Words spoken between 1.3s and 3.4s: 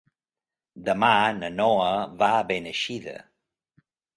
na Noa va a Beneixida.